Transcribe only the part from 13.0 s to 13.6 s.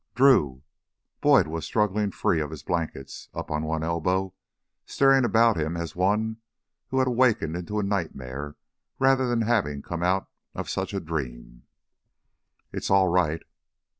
right...."